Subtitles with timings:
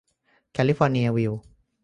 [0.51, 1.41] แคลิฟอร์เนียวิลล์